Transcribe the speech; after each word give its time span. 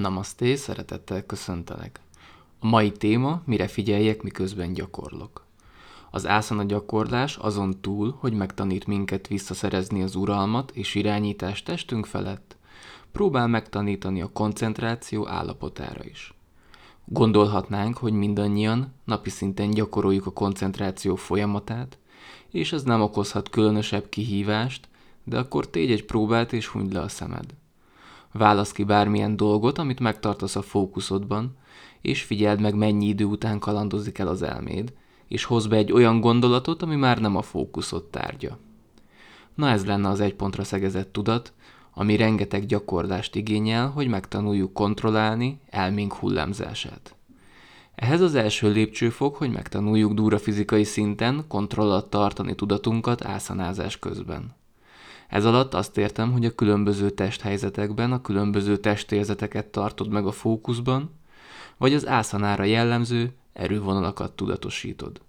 Namaste, 0.00 0.56
szeretettel 0.56 1.26
köszöntelek. 1.26 2.00
A 2.58 2.66
mai 2.66 2.92
téma, 2.92 3.42
mire 3.44 3.68
figyeljek, 3.68 4.22
miközben 4.22 4.72
gyakorlok. 4.72 5.44
Az 6.10 6.26
ászana 6.26 6.64
gyakorlás 6.64 7.36
azon 7.36 7.80
túl, 7.80 8.16
hogy 8.18 8.32
megtanít 8.32 8.86
minket 8.86 9.26
visszaszerezni 9.26 10.02
az 10.02 10.14
uralmat 10.14 10.70
és 10.70 10.94
irányítást 10.94 11.64
testünk 11.64 12.06
felett, 12.06 12.56
próbál 13.12 13.46
megtanítani 13.46 14.20
a 14.20 14.32
koncentráció 14.32 15.28
állapotára 15.28 16.04
is. 16.04 16.34
Gondolhatnánk, 17.04 17.96
hogy 17.96 18.12
mindannyian 18.12 18.92
napi 19.04 19.30
szinten 19.30 19.70
gyakoroljuk 19.70 20.26
a 20.26 20.32
koncentráció 20.32 21.14
folyamatát, 21.14 21.98
és 22.50 22.72
ez 22.72 22.82
nem 22.82 23.02
okozhat 23.02 23.48
különösebb 23.48 24.08
kihívást, 24.08 24.88
de 25.24 25.38
akkor 25.38 25.70
tégy 25.70 25.90
egy 25.90 26.04
próbát 26.04 26.52
és 26.52 26.66
hunyd 26.66 26.92
le 26.92 27.00
a 27.00 27.08
szemed. 27.08 27.58
Válasz 28.32 28.72
ki 28.72 28.84
bármilyen 28.84 29.36
dolgot, 29.36 29.78
amit 29.78 30.00
megtartasz 30.00 30.56
a 30.56 30.62
fókuszodban, 30.62 31.56
és 32.00 32.22
figyeld 32.22 32.60
meg, 32.60 32.74
mennyi 32.74 33.06
idő 33.06 33.24
után 33.24 33.58
kalandozik 33.58 34.18
el 34.18 34.28
az 34.28 34.42
elméd, 34.42 34.92
és 35.28 35.44
hoz 35.44 35.66
be 35.66 35.76
egy 35.76 35.92
olyan 35.92 36.20
gondolatot, 36.20 36.82
ami 36.82 36.96
már 36.96 37.20
nem 37.20 37.36
a 37.36 37.42
fókuszod 37.42 38.04
tárgya. 38.04 38.58
Na 39.54 39.68
ez 39.68 39.86
lenne 39.86 40.08
az 40.08 40.20
egy 40.20 40.34
pontra 40.34 40.64
szegezett 40.64 41.12
tudat, 41.12 41.52
ami 41.94 42.16
rengeteg 42.16 42.66
gyakorlást 42.66 43.36
igényel, 43.36 43.88
hogy 43.88 44.08
megtanuljuk 44.08 44.72
kontrollálni 44.72 45.60
elménk 45.70 46.14
hullámzását. 46.14 47.14
Ehhez 47.94 48.20
az 48.20 48.34
első 48.34 48.70
lépcsőfok, 48.70 49.36
hogy 49.36 49.50
megtanuljuk 49.50 50.12
durva 50.12 50.38
fizikai 50.38 50.84
szinten 50.84 51.44
kontrollat 51.48 52.10
tartani 52.10 52.54
tudatunkat 52.54 53.24
ászanázás 53.24 53.98
közben. 53.98 54.54
Ez 55.30 55.44
alatt 55.44 55.74
azt 55.74 55.98
értem, 55.98 56.32
hogy 56.32 56.44
a 56.44 56.54
különböző 56.54 57.10
testhelyzetekben 57.10 58.12
a 58.12 58.20
különböző 58.20 58.76
testérzeteket 58.76 59.66
tartod 59.66 60.08
meg 60.08 60.26
a 60.26 60.32
fókuszban, 60.32 61.10
vagy 61.76 61.94
az 61.94 62.06
ászanára 62.06 62.64
jellemző 62.64 63.32
erővonalakat 63.52 64.32
tudatosítod. 64.32 65.20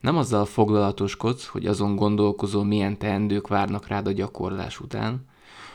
Nem 0.00 0.16
azzal 0.16 0.44
foglalatoskodsz, 0.44 1.46
hogy 1.46 1.66
azon 1.66 1.96
gondolkozol, 1.96 2.64
milyen 2.64 2.98
teendők 2.98 3.48
várnak 3.48 3.86
rád 3.86 4.06
a 4.06 4.12
gyakorlás 4.12 4.80
után, 4.80 5.26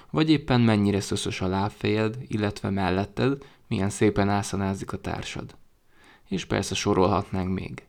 vagy 0.10 0.30
éppen 0.30 0.62
mennyire 0.62 1.00
szöszös 1.00 1.42
a 1.42 1.48
lábfejed, 1.48 2.18
illetve 2.28 2.70
melletted 2.70 3.44
milyen 3.68 3.90
szépen 3.90 4.30
ászanázik 4.30 4.94
a 4.94 4.98
társad. 4.98 5.56
És 6.28 6.46
persze 6.46 6.76
sorolhatnánk 6.76 7.54
még. 7.54 7.84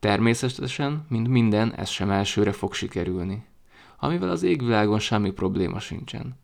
Természetesen, 0.00 1.06
mint 1.08 1.28
minden, 1.28 1.74
ez 1.74 1.88
sem 1.88 2.10
elsőre 2.10 2.52
fog 2.52 2.74
sikerülni 2.74 3.46
amivel 3.98 4.30
az 4.30 4.42
égvilágon 4.42 4.98
semmi 4.98 5.30
probléma 5.30 5.80
sincsen. 5.80 6.38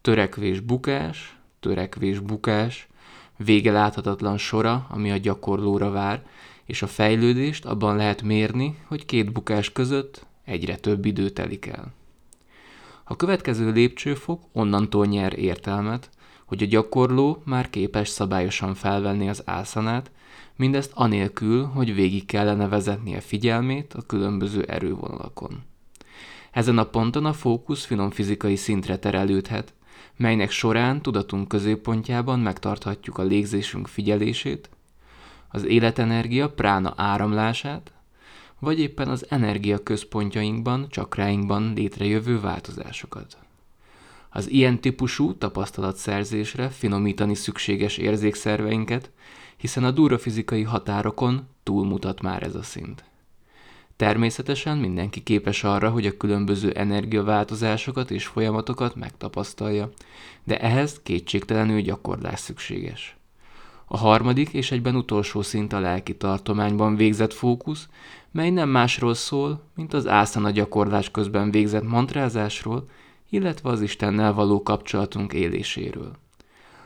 Törekvés 0.00 0.60
bukás, 0.60 1.38
törekvés 1.60 2.18
bukás, 2.18 2.88
vége 3.36 3.72
láthatatlan 3.72 4.38
sora, 4.38 4.86
ami 4.90 5.10
a 5.10 5.16
gyakorlóra 5.16 5.90
vár, 5.90 6.26
és 6.64 6.82
a 6.82 6.86
fejlődést 6.86 7.64
abban 7.64 7.96
lehet 7.96 8.22
mérni, 8.22 8.78
hogy 8.86 9.04
két 9.04 9.32
bukás 9.32 9.72
között 9.72 10.26
egyre 10.44 10.76
több 10.76 11.04
idő 11.04 11.28
telik 11.28 11.66
el. 11.66 11.92
A 13.04 13.16
következő 13.16 13.72
lépcsőfok 13.72 14.42
onnantól 14.52 15.06
nyer 15.06 15.38
értelmet, 15.38 16.10
hogy 16.44 16.62
a 16.62 16.66
gyakorló 16.66 17.42
már 17.44 17.70
képes 17.70 18.08
szabályosan 18.08 18.74
felvenni 18.74 19.28
az 19.28 19.42
ászanát, 19.44 20.10
mindezt 20.56 20.92
anélkül, 20.94 21.64
hogy 21.64 21.94
végig 21.94 22.26
kellene 22.26 22.68
vezetnie 22.68 23.20
figyelmét 23.20 23.94
a 23.94 24.02
különböző 24.02 24.62
erővonalakon. 24.62 25.62
Ezen 26.50 26.78
a 26.78 26.84
ponton 26.84 27.24
a 27.24 27.32
fókusz 27.32 27.84
finom 27.84 28.10
fizikai 28.10 28.56
szintre 28.56 28.98
terelődhet, 28.98 29.72
melynek 30.16 30.50
során 30.50 31.02
tudatunk 31.02 31.48
középpontjában 31.48 32.40
megtarthatjuk 32.40 33.18
a 33.18 33.22
légzésünk 33.22 33.86
figyelését, 33.86 34.70
az 35.48 35.64
életenergia 35.64 36.50
prána 36.50 36.94
áramlását, 36.96 37.92
vagy 38.58 38.78
éppen 38.80 39.08
az 39.08 39.26
energia 39.28 39.82
központjainkban, 39.82 40.86
csakráinkban 40.88 41.72
létrejövő 41.74 42.40
változásokat. 42.40 43.36
Az 44.30 44.50
ilyen 44.50 44.80
típusú 44.80 45.34
tapasztalatszerzésre 45.34 46.68
finomítani 46.68 47.34
szükséges 47.34 47.96
érzékszerveinket, 47.96 49.10
hiszen 49.56 49.84
a 49.84 49.90
durva 49.90 50.18
fizikai 50.18 50.62
határokon 50.62 51.48
túlmutat 51.62 52.20
már 52.20 52.42
ez 52.42 52.54
a 52.54 52.62
szint. 52.62 53.09
Természetesen 54.00 54.78
mindenki 54.78 55.22
képes 55.22 55.64
arra, 55.64 55.90
hogy 55.90 56.06
a 56.06 56.16
különböző 56.16 56.70
energiaváltozásokat 56.70 58.10
és 58.10 58.26
folyamatokat 58.26 58.94
megtapasztalja, 58.94 59.90
de 60.44 60.60
ehhez 60.60 61.00
kétségtelenül 61.02 61.80
gyakorlás 61.80 62.40
szükséges. 62.40 63.16
A 63.86 63.96
harmadik 63.96 64.48
és 64.48 64.70
egyben 64.70 64.96
utolsó 64.96 65.42
szint 65.42 65.72
a 65.72 65.80
lelki 65.80 66.16
tartományban 66.16 66.96
végzett 66.96 67.32
fókusz, 67.32 67.88
mely 68.30 68.50
nem 68.50 68.68
másról 68.68 69.14
szól, 69.14 69.62
mint 69.74 69.92
az 69.92 70.06
ászana 70.06 70.50
gyakorlás 70.50 71.10
közben 71.10 71.50
végzett 71.50 71.88
mantrázásról, 71.88 72.88
illetve 73.30 73.70
az 73.70 73.80
Istennel 73.80 74.32
való 74.32 74.62
kapcsolatunk 74.62 75.32
éléséről. 75.32 76.12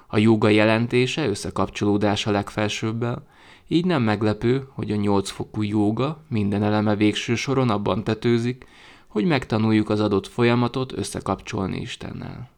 A 0.06 0.18
jóga 0.18 0.48
jelentése 0.48 1.28
összekapcsolódás 1.28 2.26
a 2.26 2.30
legfelsőbbel, 2.30 3.26
így 3.68 3.84
nem 3.84 4.02
meglepő, 4.02 4.68
hogy 4.72 4.90
a 4.90 4.96
nyolcfokú 4.96 5.62
jóga 5.62 6.22
minden 6.28 6.62
eleme 6.62 6.96
végső 6.96 7.34
soron 7.34 7.70
abban 7.70 8.04
tetőzik, 8.04 8.66
hogy 9.06 9.24
megtanuljuk 9.24 9.90
az 9.90 10.00
adott 10.00 10.26
folyamatot 10.26 10.92
összekapcsolni 10.92 11.80
Istennel. 11.80 12.48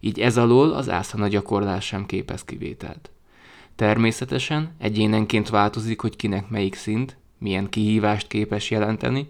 Így 0.00 0.20
ez 0.20 0.36
alól 0.36 0.72
az 0.72 0.88
ászana 0.88 1.28
gyakorlás 1.28 1.84
sem 1.86 2.06
képez 2.06 2.44
kivételt. 2.44 3.10
Természetesen 3.76 4.74
egyénenként 4.78 5.48
változik, 5.48 6.00
hogy 6.00 6.16
kinek 6.16 6.48
melyik 6.48 6.74
szint, 6.74 7.16
milyen 7.38 7.68
kihívást 7.68 8.26
képes 8.26 8.70
jelenteni, 8.70 9.28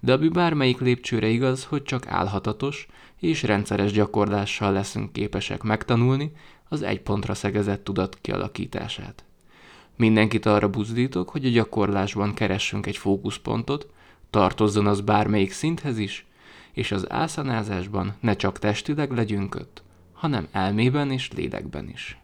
de 0.00 0.12
ami 0.12 0.28
bármelyik 0.28 0.78
lépcsőre 0.80 1.26
igaz, 1.26 1.64
hogy 1.64 1.82
csak 1.82 2.06
álhatatos 2.06 2.86
és 3.18 3.42
rendszeres 3.42 3.92
gyakorlással 3.92 4.72
leszünk 4.72 5.12
képesek 5.12 5.62
megtanulni 5.62 6.32
az 6.68 6.82
egy 6.82 7.00
pontra 7.00 7.34
szegezett 7.34 7.84
tudat 7.84 8.18
kialakítását. 8.20 9.24
Mindenkit 9.96 10.46
arra 10.46 10.68
buzdítok, 10.68 11.30
hogy 11.30 11.44
a 11.46 11.50
gyakorlásban 11.50 12.34
keressünk 12.34 12.86
egy 12.86 12.96
fókuszpontot, 12.96 13.86
tartozzon 14.30 14.86
az 14.86 15.00
bármelyik 15.00 15.52
szinthez 15.52 15.98
is, 15.98 16.26
és 16.72 16.92
az 16.92 17.10
ászanázásban 17.10 18.14
ne 18.20 18.34
csak 18.34 18.58
testileg 18.58 19.10
legyünk 19.10 19.54
ott, 19.54 19.82
hanem 20.12 20.48
elmében 20.52 21.10
és 21.10 21.30
lélekben 21.32 21.88
is. 21.88 22.20